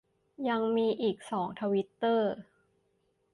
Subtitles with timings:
[0.49, 2.33] ยังมีอีกสองทวิตเตอร์